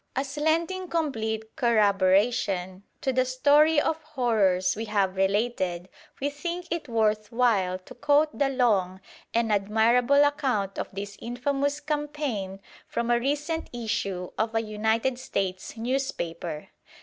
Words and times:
As 0.15 0.35
lending 0.35 0.87
complete 0.87 1.55
corroboration 1.55 2.81
to 3.01 3.13
the 3.13 3.23
story 3.23 3.79
of 3.79 4.01
horrors 4.01 4.75
we 4.75 4.85
have 4.85 5.15
related, 5.15 5.89
we 6.19 6.27
think 6.31 6.65
it 6.71 6.89
worth 6.89 7.31
while 7.31 7.77
to 7.77 7.93
quote 7.93 8.35
the 8.35 8.49
long 8.49 8.99
and 9.31 9.51
admirable 9.51 10.23
account 10.23 10.79
of 10.79 10.89
this 10.91 11.17
infamous 11.21 11.79
campaign 11.79 12.59
from 12.87 13.11
a 13.11 13.19
recent 13.19 13.69
issue 13.71 14.31
of 14.39 14.55
a 14.55 14.63
United 14.63 15.19
States 15.19 15.77
newspaper. 15.77 16.69